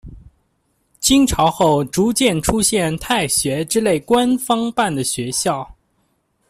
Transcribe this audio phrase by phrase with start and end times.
[0.99, 5.75] 清朝后逐渐出现太学之类官方办的学校。